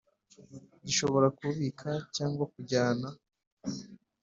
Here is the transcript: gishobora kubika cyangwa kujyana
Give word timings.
gishobora 0.85 1.27
kubika 1.37 1.89
cyangwa 2.15 2.43
kujyana 2.53 3.07